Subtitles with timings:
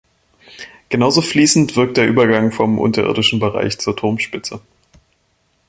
[0.89, 4.59] Genauso fließend wirkt der Übergang vom unterirdischen Bereich zur Turmspitze.